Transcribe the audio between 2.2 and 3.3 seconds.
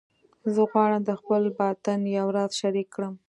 راز شریک کړم